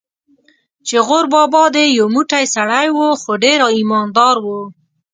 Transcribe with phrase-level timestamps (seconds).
[0.87, 4.45] چې غور بابا دې یو موټی سړی و، خو ډېر ایمان دار و.